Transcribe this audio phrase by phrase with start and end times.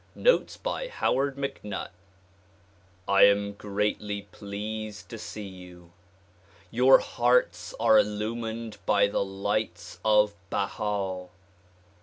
[0.15, 1.89] Notes by Howard MacNutt
[3.07, 5.91] AM greatly pleased to see you.
[6.71, 11.27] Your hearts are illumined by the lights of Baha.